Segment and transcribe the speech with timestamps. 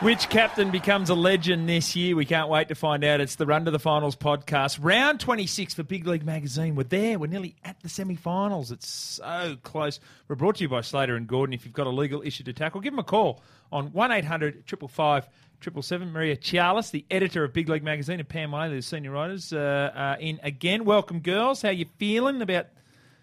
[0.00, 2.16] Which captain becomes a legend this year?
[2.16, 3.20] We can't wait to find out.
[3.20, 4.80] It's the Run to the Finals podcast.
[4.82, 6.74] Round 26 for Big League Magazine.
[6.74, 7.16] We're there.
[7.16, 8.72] We're nearly at the semi finals.
[8.72, 10.00] It's so close.
[10.26, 11.54] We're brought to you by Slater and Gordon.
[11.54, 14.64] If you've got a legal issue to tackle, give them a call on 1 800
[14.66, 15.24] 555
[15.60, 16.10] 777.
[16.10, 19.92] Maria Chialis, the editor of Big League Magazine, and Pam Whaley, the senior writers, uh,
[19.94, 20.84] are in again.
[20.84, 21.62] Welcome, girls.
[21.62, 22.66] How you feeling about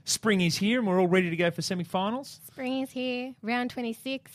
[0.05, 2.39] spring is here and we're all ready to go for semi finals?
[2.47, 3.35] Spring is here.
[3.41, 4.31] Round 26.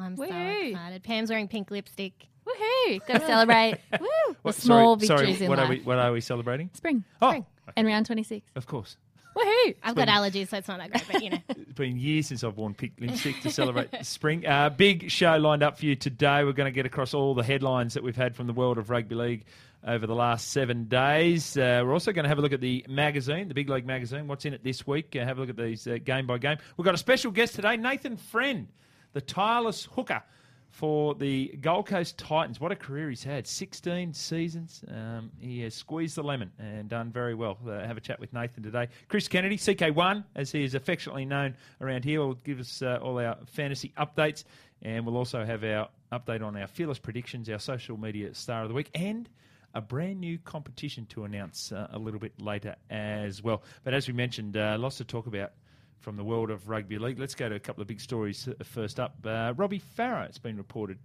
[0.00, 1.02] I'm so excited.
[1.02, 2.26] Pam's wearing pink lipstick.
[2.46, 3.06] Woohoo!
[3.06, 3.78] Got to celebrate.
[4.00, 4.06] Woo!
[4.28, 5.66] The What- small sorry, sorry, victories in what life.
[5.66, 6.70] Are we, what are we celebrating?
[6.74, 7.04] Spring.
[7.20, 7.44] Oh, Spring.
[7.76, 8.44] And round 26.
[8.56, 8.96] of course.
[9.36, 9.76] Woohoo!
[9.84, 11.38] I've got allergies, so it's not that great, but you know.
[11.70, 14.44] It's been years since I've worn pink lipstick to celebrate spring.
[14.44, 16.42] Uh, big show lined up for you today.
[16.42, 18.90] We're going to get across all the headlines that we've had from the world of
[18.90, 19.44] rugby league
[19.86, 21.56] over the last seven days.
[21.56, 24.26] Uh, we're also going to have a look at the magazine, the Big League magazine.
[24.26, 25.14] What's in it this week?
[25.14, 26.58] Uh, have a look at these uh, game by game.
[26.76, 28.66] We've got a special guest today, Nathan Friend,
[29.12, 30.22] the tireless hooker
[30.70, 32.60] for the Gold Coast Titans.
[32.60, 34.84] What a career he's had 16 seasons.
[34.88, 37.58] Um, he has squeezed the lemon and done very well.
[37.66, 38.88] Uh, have a chat with Nathan today.
[39.08, 43.18] Chris Kennedy, CK1, as he is affectionately known around here, will give us uh, all
[43.18, 44.44] our fantasy updates.
[44.82, 48.68] And we'll also have our update on our fearless predictions, our social media star of
[48.68, 49.28] the week, and
[49.74, 53.62] a brand new competition to announce uh, a little bit later as well.
[53.84, 55.52] But as we mentioned, uh, lots to talk about
[56.00, 57.18] from the world of rugby league.
[57.18, 59.14] Let's go to a couple of big stories uh, first up.
[59.24, 60.98] Uh, Robbie Farah, it's been reported.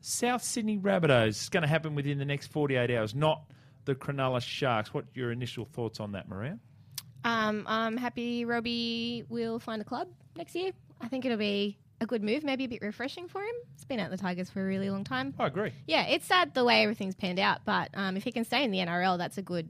[0.00, 3.42] South Sydney Rabbitohs is going to happen within the next 48 hours, not
[3.86, 4.92] the Cronulla Sharks.
[4.92, 6.58] What are your initial thoughts on that, Maria?
[7.24, 10.72] Um, I'm happy Robbie will find a club next year.
[11.00, 13.54] I think it'll be a good move, maybe a bit refreshing for him.
[13.74, 15.34] He's been at the Tigers for a really long time.
[15.38, 15.72] I agree.
[15.86, 18.70] Yeah, it's sad the way everything's panned out, but um, if he can stay in
[18.70, 19.68] the NRL, that's a good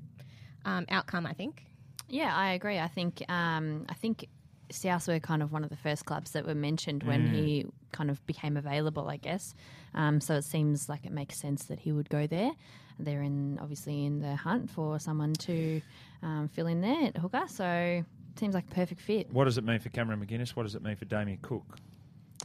[0.65, 1.65] um, outcome, I think.
[2.09, 2.79] Yeah, I agree.
[2.79, 4.29] I think um, I think
[4.71, 8.11] South were kind of one of the first clubs that were mentioned when he kind
[8.11, 9.55] of became available, I guess.
[9.95, 12.51] Um, so it seems like it makes sense that he would go there.
[12.99, 15.81] They're in obviously in the hunt for someone to
[16.23, 17.45] um, fill in there at hooker.
[17.49, 18.05] So
[18.39, 19.33] seems like a perfect fit.
[19.33, 20.51] What does it mean for Cameron McInnes?
[20.51, 21.77] What does it mean for Damien Cook?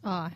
[0.03, 0.29] Oh,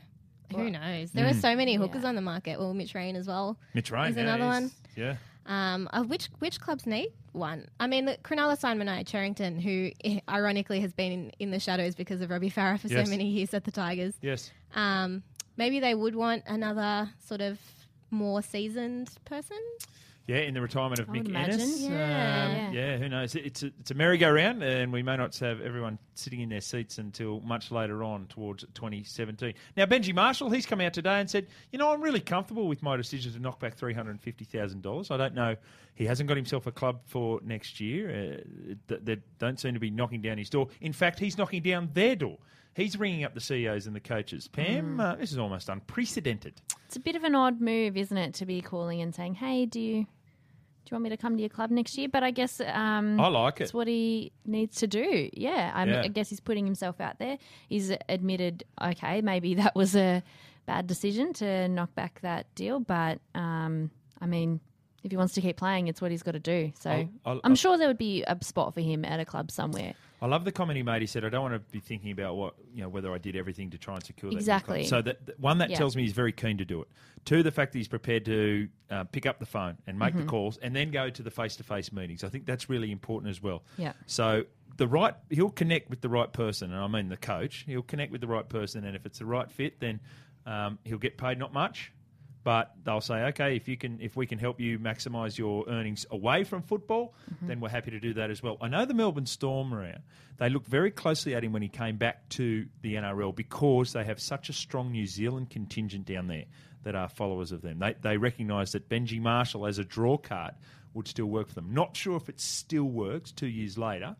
[0.55, 1.11] who knows?
[1.11, 1.41] There are Mm.
[1.41, 2.09] so many hookers Yeah.
[2.09, 2.59] on the market.
[2.59, 3.57] Well, Mitch Rein as well.
[3.73, 4.07] Mitch Ryan.
[4.13, 4.71] He's yeah, another he's- one.
[4.95, 5.15] Yeah.
[5.47, 7.67] Um, uh, which which clubs need one?
[7.79, 9.91] I mean, the Cronulla signed Manaia Cherrington, who
[10.29, 13.05] ironically has been in, in the shadows because of Robbie Farah for Yes.
[13.05, 14.15] so many years at the Tigers.
[14.21, 14.51] Yes.
[14.73, 15.21] Um,
[15.57, 17.59] maybe they would want another sort of
[18.09, 19.57] more seasoned person.
[20.27, 21.81] Yeah, in the retirement of I Mick would Ennis.
[21.85, 21.85] imagine.
[21.85, 22.71] Um, Yeah.
[22.71, 23.35] yeah, who knows?
[23.35, 26.97] It's a, it's a merry-go-round, and we may not have everyone sitting in their seats
[26.97, 29.53] until much later on towards 2017.
[29.77, 32.81] Now, Benji Marshall, he's come out today and said, you know, I'm really comfortable with
[32.81, 35.11] my decision to knock back $350,000.
[35.11, 35.55] I don't know.
[35.93, 38.41] He hasn't got himself a club for next year.
[38.89, 40.67] Uh, they don't seem to be knocking down his door.
[40.81, 42.37] In fact, he's knocking down their door.
[42.75, 44.47] He's ringing up the CEOs and the coaches.
[44.49, 46.53] Pam, uh, this is almost unprecedented.
[46.85, 49.65] It's a bit of an odd move, isn't it, to be calling and saying, "Hey,
[49.65, 52.31] do you do you want me to come to your club next year?" But I
[52.31, 53.63] guess um, I like it.
[53.63, 55.29] It's what he needs to do.
[55.33, 56.01] Yeah, I, mean, Yeah.
[56.01, 57.37] I guess he's putting himself out there.
[57.69, 60.21] He's admitted, okay, maybe that was a
[60.65, 64.59] bad decision to knock back that deal, but um, I mean,
[65.03, 66.73] if he wants to keep playing, it's what he's got to do.
[66.79, 69.25] So I'll- I'll- I'm I'll- sure there would be a spot for him at a
[69.25, 69.93] club somewhere.
[70.25, 71.01] I love the comment he made.
[71.03, 73.35] He said, "I don't want to be thinking about what you know whether I did
[73.35, 74.83] everything to try and secure that." Exactly.
[74.85, 75.77] So that that- one that Yeah.
[75.77, 76.87] tells me he's very keen to do it.
[77.25, 80.21] Two, the fact that he's prepared to uh, pick up the phone and make Mm-hmm.
[80.21, 82.23] the calls, and then go to the face-to-face meetings.
[82.23, 83.63] I think that's really important as well.
[83.77, 83.93] Yeah.
[84.07, 84.45] So
[84.77, 87.63] the right, he'll connect with the right person, and I mean the coach.
[87.67, 89.99] He'll connect with the right person, and if it's the right fit, then
[90.47, 91.91] um, he'll get paid not much.
[92.45, 96.05] But they'll say, okay, if you can, if we can help you maximise your earnings
[96.11, 97.47] away from football, mm-hmm.
[97.47, 98.59] then we're happy to do that as well.
[98.61, 100.03] I know the Melbourne Storm, Maria,
[100.37, 104.03] they looked very closely at him when he came back to the NRL because they
[104.03, 106.45] have such a strong New Zealand contingent down there
[106.83, 107.79] that are followers of them.
[107.79, 110.53] They they recognise that Benji Marshall as a draw card
[110.93, 111.73] would still work for them.
[111.73, 114.15] Not sure if it still works two years later,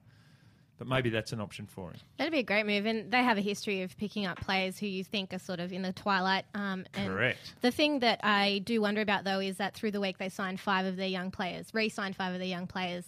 [0.78, 1.98] but maybe that's an option for him.
[2.18, 4.88] That'd be a great move, and they have a history of picking up players who
[4.88, 6.46] you think are sort of in the twilight.
[6.54, 7.38] Um, and Correct.
[7.62, 10.60] The thing that I do wonder about though is that through the week they signed
[10.60, 13.06] five of their young players, re-signed five of their young players: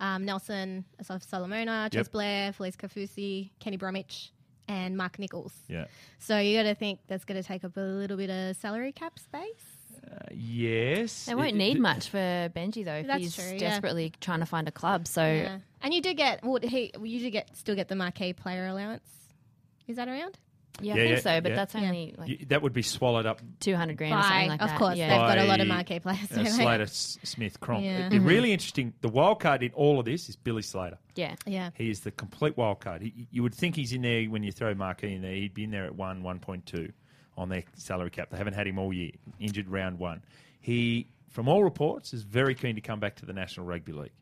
[0.00, 2.12] um, Nelson Asofa-Solomona, Ches Yep.
[2.12, 4.32] Blair, Felise Kaufusi, Kenny Bromwich,
[4.68, 5.52] and Mark Nichols.
[5.68, 5.86] Yeah.
[6.18, 8.92] So you got to think that's going to take up a little bit of salary
[8.92, 9.79] cap space.
[10.12, 11.26] Uh, yes.
[11.26, 13.02] They won't It- need it- much for Benji though.
[13.02, 13.58] That's he's true, yeah.
[13.58, 15.06] desperately trying to find a club.
[15.06, 15.58] So Yeah.
[15.82, 19.08] And you do get well, he you do get still get the marquee player allowance.
[19.86, 20.38] Is that around?
[20.82, 21.40] yeah, Yeah, I think yeah, so.
[21.40, 21.56] But yeah.
[21.56, 21.80] that's Yeah.
[21.82, 24.68] only like y- That would be swallowed up two hundred grand or something like of
[24.68, 24.78] that.
[24.78, 25.08] course, yeah.
[25.08, 26.30] they've got a lot of marquee players.
[26.32, 26.44] uh.
[26.44, 27.84] Slater, S- Smith, Cronk.
[27.84, 28.08] Yeah.
[28.08, 30.98] The really interesting, the wild card in all of this is Billy Slater.
[31.16, 31.34] yeah.
[31.46, 31.70] Yeah.
[31.74, 33.02] He is the complete wild card.
[33.02, 35.34] He, you would think he's in there when you throw marquee in there.
[35.34, 36.92] He'd be in there at one, one point two
[37.40, 38.30] on their salary cap.
[38.30, 39.12] They haven't had him all year.
[39.40, 40.22] Injured round one.
[40.60, 44.12] He, from all reports, is very keen to come back to the National Rugby League.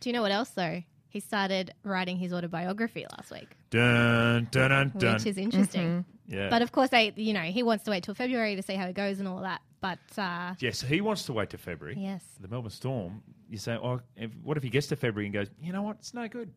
[0.00, 0.82] Do you know what else though?
[1.10, 5.14] He started writing his autobiography last week, Dun dun dun dun.
[5.14, 6.04] which is interesting.
[6.26, 6.50] yeah.
[6.50, 8.86] But of course, they you know he wants to wait till February to see how
[8.86, 9.62] it goes and all that.
[9.80, 11.96] But uh, yes, he wants to wait till February.
[11.98, 13.22] yes, The Melbourne Storm.
[13.48, 15.96] You say, oh, if, what if he gets to February and goes, you know what,
[16.00, 16.52] it's no good,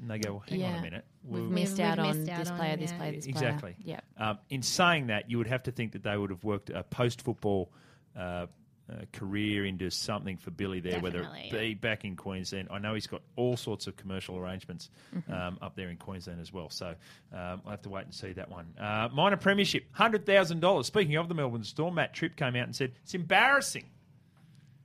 [0.00, 2.30] and they go, well, hang on a minute, We've We'll- missed we've out on missed
[2.30, 2.96] out this on- player, this yeah.
[2.98, 3.34] player, this player.
[3.34, 3.76] Exactly.
[3.84, 4.00] Yeah.
[4.18, 6.82] Um, in saying that, you would have to think that they would have worked a
[6.82, 7.70] post football
[8.16, 8.46] uh,
[8.90, 12.68] uh, career into something for Billy there, whether it Definitely, be back in Queensland.
[12.72, 15.32] I know he's got all sorts of commercial arrangements Mm-hmm.
[15.32, 16.68] um, up there in Queensland as well.
[16.68, 16.88] So
[17.32, 18.74] um, I'll have to wait and see that one.
[18.78, 20.84] Uh, minor premiership, $100,000.
[20.84, 23.84] Speaking of the Melbourne Storm, Matt Tripp came out and said it's embarrassing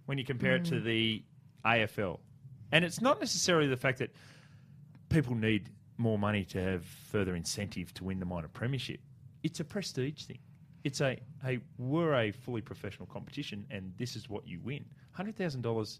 [0.05, 0.69] when you compare it Mm.
[0.69, 1.23] to the
[1.65, 2.19] AFL.
[2.71, 4.11] And it's not necessarily the fact that
[5.09, 8.99] people need more money to have further incentive to win the minor premiership.
[9.43, 10.39] It's a prestige thing.
[10.83, 14.85] It's a hey, we're a fully professional competition, and this is what you win.
[15.11, 15.99] Hundred thousand dollars.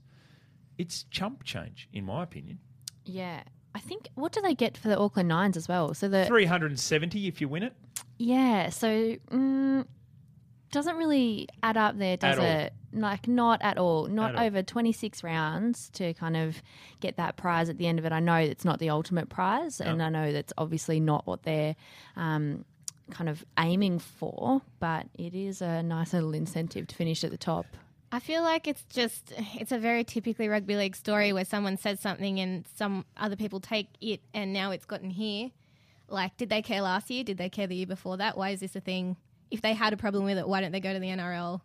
[0.78, 2.60] It's chump change, in my opinion.
[3.04, 3.42] Yeah.
[3.74, 5.94] I think, what do they get for the Auckland Nines as well?
[5.94, 7.74] So the Three hundred and seventy if you win it.
[8.18, 9.86] Yeah, so mm,
[10.72, 12.46] doesn't really add up there, does At all.
[12.46, 12.74] it?
[12.94, 14.08] Like not at all.
[14.08, 14.46] Not At all.
[14.46, 16.62] over twenty six rounds to kind of
[17.00, 18.12] get that prize at the end of it.
[18.12, 21.76] I know it's not the ultimate prize, and I know that's obviously not what they're
[22.16, 22.66] um,
[23.12, 27.38] kind of aiming for, but it is a nice little incentive to finish at the
[27.38, 27.66] top.
[28.12, 32.00] I feel like it's just it's a very typically rugby league story where someone says
[32.00, 35.52] something and some other people take it and now it's gotten here.
[36.10, 37.26] Like, did they care last year?
[37.26, 38.38] Did they care the year before that?
[38.38, 39.18] Why is this a thing?
[39.52, 41.62] If they had a problem with it, why don't they go to the NRL?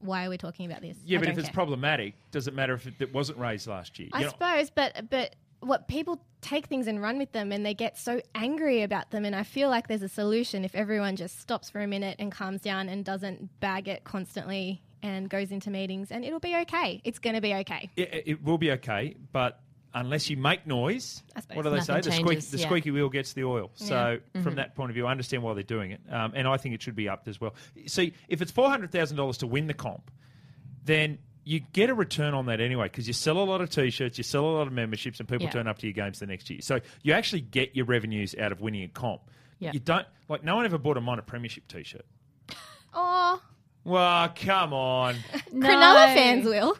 [0.00, 0.96] Why are we talking about this?
[1.04, 1.54] Yeah, I but if it's care.
[1.54, 4.08] problematic, does it matter if it, it wasn't raised last year?
[4.12, 7.64] I You know- suppose, but but what people take things and run with them, and
[7.64, 9.24] they get so angry about them.
[9.24, 12.32] And I feel like there's a solution if everyone just stops for a minute and
[12.32, 17.00] calms down and doesn't bag it constantly and goes into meetings, and it'll be okay.
[17.04, 17.90] It's going to be okay.
[17.96, 19.60] it, it will be okay, but
[19.94, 21.22] unless you make noise,
[21.54, 21.94] what do they say?
[21.94, 22.66] Nothing The, squeak, changes, the yeah.
[22.66, 23.70] squeaky wheel gets the oil.
[23.74, 24.42] So Mm-hmm.
[24.42, 26.74] from that point of view, I understand why they're doing it, um, and I think
[26.74, 27.54] it should be upped as well.
[27.86, 30.10] See, if it's four hundred thousand dollars to win the comp,
[30.84, 34.16] then you get a return on that anyway because you sell a lot of t-shirts,
[34.16, 35.50] you sell a lot of memberships, and people Yeah.
[35.52, 36.60] turn up to your games the next year.
[36.62, 39.22] So you actually get your revenues out of winning a comp.
[39.58, 39.72] Yeah.
[39.72, 42.06] You don't like no one ever bought a minor premiership t-shirt.
[42.94, 43.40] Oh,
[43.84, 45.14] Well, come on.
[45.52, 46.76] Cronulla fans will.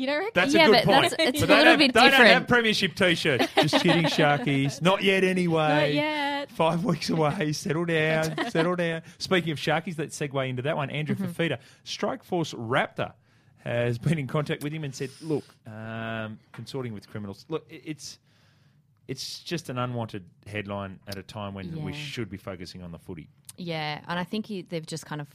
[0.00, 0.32] You don't reckon?
[0.34, 1.10] That's Yeah, a good but point.
[1.10, 3.46] that's- it's But a they little don't- bit they don't have premiership t-shirts.
[3.56, 4.80] Just kidding, Sharkies.
[4.80, 5.68] Not yet, anyway.
[5.68, 6.50] Not yet.
[6.52, 7.52] Five weeks away.
[7.52, 8.50] Settle down.
[8.50, 9.02] Settle down.
[9.18, 10.88] Speaking of Sharkies, let's segue into that one.
[10.90, 11.26] Andrew Mm-hmm.
[11.42, 13.12] Fifita, Strike Force Raptor,
[13.58, 17.44] has been in contact with him and said, "Look, um, consorting with criminals.
[17.48, 18.18] Look, it's."
[19.08, 22.98] It's just an unwanted headline at a time when we should be focusing on the
[23.00, 23.28] footy.
[23.56, 25.26] Yeah, and I think he, they've just kind of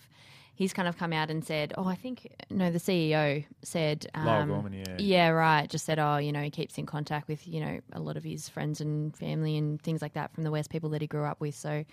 [0.55, 4.47] he's kind of come out and said, "Oh, I think no." The CEO said, um,
[4.49, 4.95] Gorman, yeah.
[4.97, 7.99] yeah, right." Just said, "Oh, you know, he keeps in contact with you know a
[7.99, 11.01] lot of his friends and family and things like that from the West, people that
[11.01, 11.85] he grew up with." So,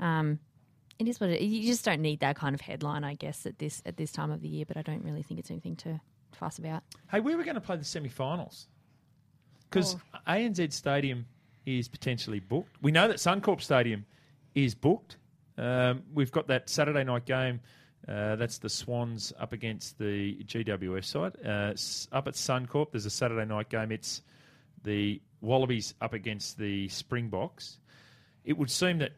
[0.00, 0.38] um,
[0.98, 1.40] it is what it.
[1.42, 4.30] You just don't need that kind of headline, I guess, at this at this time
[4.30, 4.64] of the year.
[4.66, 6.00] But I don't really think it's anything to
[6.32, 6.82] fuss about.
[7.10, 8.66] Hey, we were going to play the semi-finals?
[9.70, 10.18] Because Oh.
[10.28, 11.26] ANZ Stadium
[11.66, 12.76] is potentially booked.
[12.82, 14.04] We know that Suncorp Stadium
[14.54, 15.16] is booked.
[15.56, 17.60] Um, we've got that Saturday night game.
[18.06, 21.36] Uh, that's the Swans up against the GWS side.
[21.44, 21.72] Uh,
[22.14, 23.92] up at Suncorp, there's a Saturday night game.
[23.92, 24.20] It's
[24.82, 27.78] the Wallabies up against the Springboks.
[28.44, 29.12] It would seem that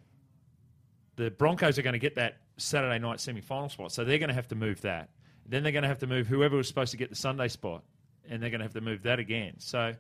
[1.16, 4.34] the Broncos are going to get that Saturday night semi-final spot, so they're going to
[4.34, 5.08] have to move that.
[5.49, 7.82] Then they're going to have to move whoever was supposed to get the Sunday spot,
[8.28, 9.54] and they're going to have to move that again.
[9.58, 9.94] So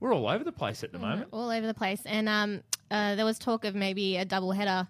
[0.00, 1.28] we're all over the place at the moment.
[1.32, 2.02] all over the place.
[2.04, 4.88] And um, uh, there was talk of maybe a double header.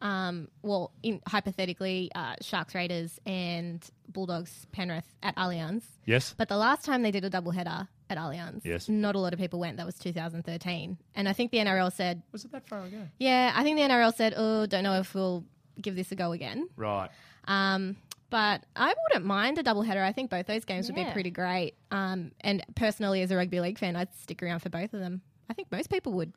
[0.00, 5.82] Um, well, in, hypothetically, uh, Sharks Raiders and Bulldogs Penrith at Allianz.
[6.06, 6.34] Yes.
[6.36, 8.88] But the last time they did a double header at Allianz, Yes.
[8.88, 9.76] not a lot of people went.
[9.76, 10.98] That was 2013.
[11.14, 13.08] And I think the NRL said, Was it that far ago?
[13.18, 15.44] yeah, I think the NRL said, oh, don't know if we'll
[15.80, 16.68] give this a go again.
[16.76, 17.10] Right.
[17.46, 17.96] Um,
[18.30, 20.02] but I wouldn't mind a double header.
[20.02, 21.74] I think both those games would be pretty great.
[21.90, 25.22] Um, and personally, as a rugby league fan, I'd stick around for both of them.
[25.48, 26.32] I think most people would.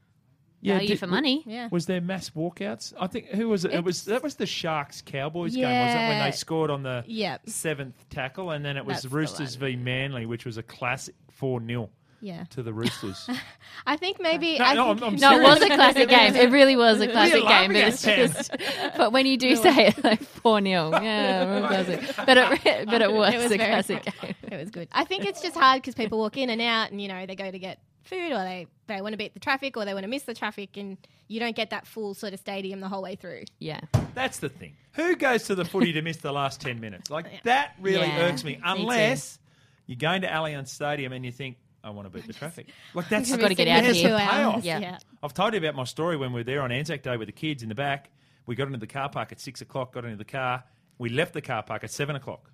[0.63, 1.43] Value did- for money.
[1.45, 1.69] Yeah.
[1.71, 2.93] Was there mass walkouts?
[2.99, 3.71] I think who was it?
[3.73, 6.07] It was that was the Sharks Cowboys game, wasn't it?
[6.09, 7.37] When they scored on the Yeah.
[7.45, 11.59] seventh tackle, and then it was That's Roosters v Manly, which was a classic four
[11.65, 11.89] 0
[12.23, 12.43] Yeah.
[12.51, 13.27] to the Roosters.
[13.87, 14.59] I think maybe.
[14.59, 16.35] No, I no, think, I'm- I'm No, it was a classic game.
[16.35, 17.67] It really was a classic game.
[17.73, 18.51] But, it's just,
[18.97, 22.01] but when you do say it like four 0 yeah, classic.
[22.25, 24.13] But it, but it was, It was a classic fun.
[24.27, 24.35] game.
[24.51, 24.87] It was good.
[24.91, 27.35] I think it's just hard because people walk in and out, and you know they
[27.35, 30.03] go to get food, or they they want to beat the traffic, or they want
[30.03, 33.01] to miss the traffic, and you don't get that full sort of stadium the whole
[33.01, 33.43] way through.
[33.59, 33.79] Yeah.
[34.13, 34.73] That's the thing.
[34.93, 37.09] Who goes to the footy to miss the last 10 minutes?
[37.09, 38.55] Like, that really Yeah, irks me.
[38.55, 39.39] me Unless
[39.87, 42.67] you're going to Allianz Stadium and you think, I want to beat the traffic.
[42.93, 44.17] Like, that's I've gotta get out the of here.
[44.17, 44.65] Payoff.
[44.65, 44.79] Yeah.
[44.79, 44.97] yeah.
[45.23, 47.33] I've told you about my story when we were there on Anzac Day with the
[47.33, 48.09] kids in the back.
[48.45, 50.65] We got into the car park at six o'clock, got into the car.
[50.97, 52.51] We left the car park at seven o'clock.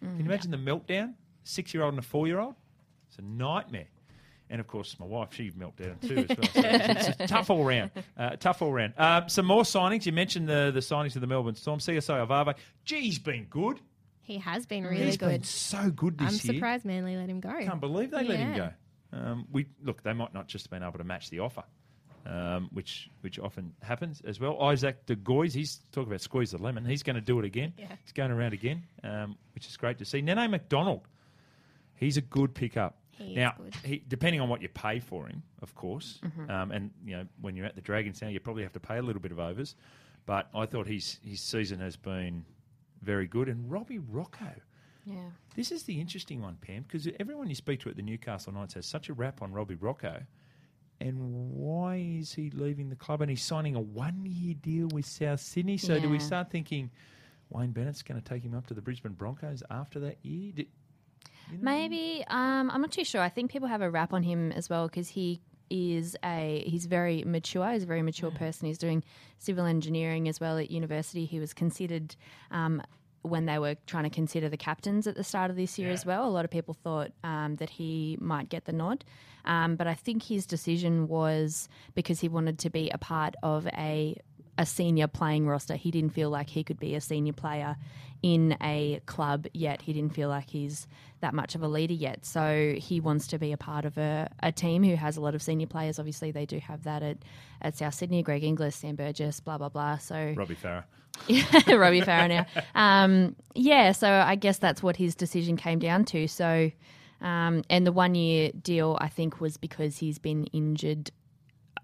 [0.00, 0.26] Can you mm.
[0.26, 1.14] imagine the meltdown?
[1.44, 2.56] Six year old and a four year old?
[3.08, 3.86] It's a nightmare.
[4.48, 6.48] And of course, my wife, she meltdown too as well.
[6.52, 7.90] So it's, it's tough all round.
[8.16, 8.94] Uh, tough all round.
[8.96, 10.06] Um, some more signings.
[10.06, 11.80] You mentioned the, the signings of the Melbourne Storm.
[11.80, 12.54] CSI Avave.
[12.84, 13.80] Gee, he's been good.
[14.20, 15.46] He has been really he's been good.
[15.46, 16.58] so good this I'm year.
[16.58, 17.54] surprised Manly let him go.
[17.60, 18.70] Can't believe they let him go.
[19.12, 21.62] Um, we look, they might not just have been able to match the offer,
[22.26, 24.60] um, which which often happens as well.
[24.62, 26.84] Isaac De Gois, he's talking about squeeze the lemon.
[26.84, 27.72] He's going to do it again.
[27.78, 27.86] Yeah.
[28.02, 30.22] He's going around again, um, which is great to see.
[30.22, 31.02] Nene Macdonald,
[31.94, 32.96] he's a good pickup.
[33.18, 33.54] He now,
[33.84, 36.50] he, depending on what you pay for him, of course, Mm-hmm.
[36.50, 38.98] um, and you know when you're at the Dragons now, you probably have to pay
[38.98, 39.74] a little bit of overs.
[40.26, 42.44] But I thought his his season has been
[43.02, 43.48] very good.
[43.48, 44.56] And Robbie Rochow,
[45.06, 45.30] Yeah.
[45.54, 48.74] this is the interesting one, Pam, because everyone you speak to at the Newcastle Knights
[48.74, 50.22] has such a rap on Robbie Rochow.
[51.00, 51.18] And
[51.52, 53.20] why is he leaving the club?
[53.20, 55.76] And he's signing a one year deal with South Sydney.
[55.76, 56.90] So do we start thinking
[57.50, 60.52] Wayne Bennett's going to take him up to the Brisbane Broncos after that year?
[60.52, 60.68] Did,
[61.50, 61.64] you know?
[61.64, 63.20] Maybe um, I'm not too sure.
[63.20, 66.86] I think people have a rap on him as well because he is a he's
[66.86, 67.68] very mature.
[67.72, 68.66] He's a very mature person.
[68.68, 69.02] He's doing
[69.38, 71.24] civil engineering as well at university.
[71.24, 72.16] He was considered.
[72.50, 72.82] Um,
[73.22, 75.94] when they were trying to consider the captains at the start of this year Yeah.
[75.94, 79.04] as well, a lot of people thought um, that he might get the nod.
[79.44, 83.66] Um, but I think his decision was because he wanted to be a part of
[83.76, 84.16] a
[84.58, 85.76] a senior playing roster.
[85.76, 87.76] He didn't feel like he could be a senior player
[88.22, 89.82] in a club yet.
[89.82, 90.86] He didn't feel like he's
[91.20, 92.24] that much of a leader yet.
[92.24, 95.34] So he wants to be a part of a, a team who has a lot
[95.34, 95.98] of senior players.
[95.98, 97.18] Obviously, they do have that at,
[97.60, 99.98] at South Sydney, Greg Inglis, Sam Burgess, blah, blah, blah.
[99.98, 100.84] So Robbie Farah.
[101.28, 102.46] Robbie Farah now.
[102.74, 106.28] Um, yeah, so I guess that's what his decision came down to.
[106.28, 106.70] So,
[107.20, 111.10] um, and the one year deal, I think, was because he's been injured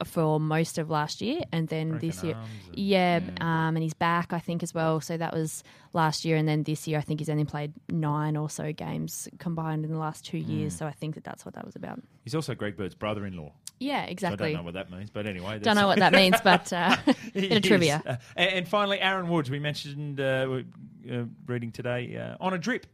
[0.05, 3.83] for most of last year, and then Broken this year, arms and- yeah, um, and
[3.83, 5.01] he's back, I think, as well.
[5.01, 8.37] So that was last year, and then this year, I think he's only played nine
[8.37, 10.49] or so games combined in the last two Mm.
[10.49, 10.77] years.
[10.77, 12.01] So I think that that's what that was about.
[12.25, 13.53] He's also Greg Bird's brother in law.
[13.81, 15.59] Yeah, So I don't know what that means, but anyway.
[15.59, 16.97] Don't know what that means, but uh,
[17.35, 18.01] bit of trivia.
[18.07, 19.51] Uh, and, and finally, Aaron Woods.
[19.51, 20.63] We mentioned uh,
[21.11, 22.87] uh, reading today uh, on a drip.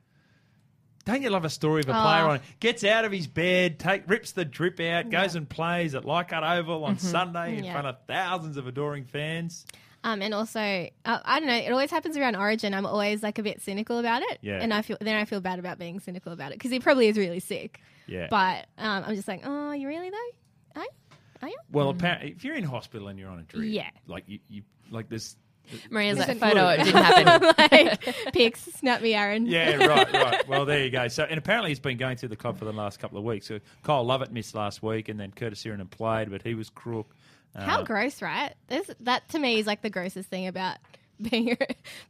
[1.08, 2.02] Don't you love a story of a Oh.
[2.02, 5.94] player on gets out of his bed, take rips the drip out, goes and plays
[5.94, 7.72] at Leichhardt Oval on Sunday in Yeah.
[7.72, 9.64] front of thousands of adoring fans.
[10.04, 10.88] Um, and also, uh,
[11.24, 11.56] I don't know.
[11.56, 12.74] It always happens around Origin.
[12.74, 14.38] I'm always like a bit cynical about it.
[14.42, 14.60] Yeah.
[14.60, 17.08] And I feel then I feel bad about being cynical about it because he probably
[17.08, 17.80] is really sick.
[18.06, 18.26] Yeah.
[18.28, 20.76] But um, I'm just like, oh, you really though?
[20.76, 20.88] Are you?
[21.40, 21.56] Are you?
[21.72, 23.88] well, apparently, if you're in hospital and you're on a drip, Yeah.
[24.06, 25.36] like you, you like this.
[25.90, 27.54] Maria's that Listen- photo, it didn't happen.
[27.70, 29.46] like, pics, snap me, Aaron.
[29.46, 30.48] Yeah, right, right.
[30.48, 31.08] Well, there you go.
[31.08, 33.46] So, and apparently he's been going through the club for the last couple of weeks.
[33.46, 37.14] So Kyle Lovett missed last week, and then Curtis Sironen played, but he was crook.
[37.54, 38.54] Uh, How gross, right?
[38.68, 40.76] This, that to me is like the grossest thing about
[41.20, 41.56] being a,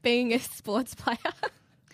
[0.02, 1.16] being a sports player.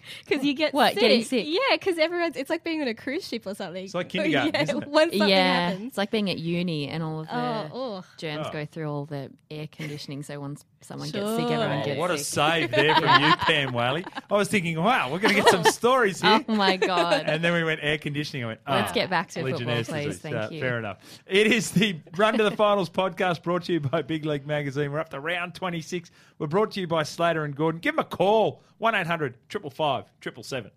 [0.26, 1.00] Because you get What, sick.
[1.00, 1.44] getting sick?
[1.49, 3.84] Yeah, because everyone's it's like being on a cruise ship or something.
[3.84, 4.88] It's like kindergarten, yeah, isn't it?
[4.94, 5.88] When something yeah, happens.
[5.88, 8.04] it's like being at uni and all of the Oh, oh.
[8.18, 8.52] germs Oh.
[8.52, 10.23] go through all the air conditioning.
[10.23, 11.37] So once someone gets Sure.
[11.37, 14.04] sick, everyone Oh, gets what a save there from you, Pam Whaley.
[14.30, 16.44] I was thinking, wow, we're going to get some stories here.
[16.49, 17.25] Oh my god!
[17.26, 18.44] And then we went air conditioning.
[18.44, 20.06] I went, Let's ah, get back to Legionnaires football, please.
[20.20, 20.23] disease.
[20.23, 20.61] Thank Uh, you.
[20.61, 20.99] Fair enough.
[21.26, 24.92] It is the Run to the Finals podcast brought to you by Big League Magazine.
[24.92, 26.11] We're up to round 26.
[26.38, 27.80] We're brought to you by Slater and Gordon.
[27.80, 29.37] Give them a call 1 800
[30.03, 30.71] 555 777.